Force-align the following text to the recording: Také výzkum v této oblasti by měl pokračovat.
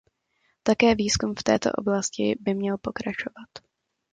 Také 0.63 0.95
výzkum 0.95 1.35
v 1.39 1.43
této 1.43 1.71
oblasti 1.71 2.35
by 2.39 2.53
měl 2.53 2.77
pokračovat. 2.77 3.47